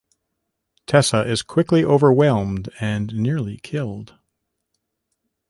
Tessa 0.87 1.21
is 1.29 1.43
quickly 1.43 1.83
overwhelmed 1.85 2.69
and 2.79 3.13
nearly 3.13 3.57
killed. 3.59 4.17